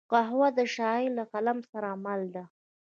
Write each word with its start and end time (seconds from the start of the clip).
قهوه 0.11 0.47
د 0.57 0.59
شاعر 0.75 1.09
له 1.17 1.23
قلم 1.31 1.57
سره 1.71 1.89
مل 2.03 2.21
ده 2.35 2.43